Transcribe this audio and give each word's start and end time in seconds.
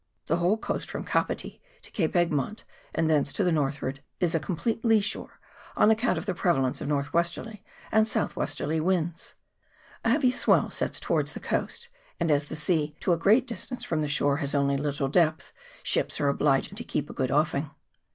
The 0.25 0.37
whole 0.37 0.57
coast 0.57 0.89
from 0.89 1.03
Kapiti 1.03 1.61
to 1.83 1.91
Cape 1.91 2.15
Egmont, 2.15 2.63
and 2.91 3.07
thence 3.07 3.31
to 3.33 3.43
the 3.43 3.51
northward, 3.51 4.01
is 4.19 4.33
a 4.33 4.39
complete 4.39 4.83
lee 4.83 4.99
shore, 4.99 5.39
on 5.75 5.91
account 5.91 6.17
of 6.17 6.25
the 6.25 6.33
prevalence 6.33 6.81
of 6.81 6.87
north 6.87 7.13
westerly 7.13 7.63
and 7.91 8.07
south 8.07 8.35
westerly 8.35 8.79
winds; 8.79 9.35
a 10.03 10.09
heavy 10.09 10.31
swell 10.31 10.71
sets 10.71 10.99
towards 10.99 11.33
the 11.33 11.39
coast, 11.39 11.87
and, 12.19 12.31
as 12.31 12.45
the 12.45 12.55
sea 12.55 12.95
to 13.01 13.13
a 13.13 13.15
great 13.17 13.45
distance 13.45 13.83
from 13.83 14.01
the 14.01 14.07
shore 14.09 14.37
has 14.37 14.55
only 14.55 14.75
little 14.75 15.07
depth, 15.07 15.53
ships 15.83 16.19
are 16.19 16.29
obliged 16.29 16.75
to 16.75 16.83
keep 16.83 17.07
a 17.07 17.13
good 17.13 17.29
offing. 17.29 17.69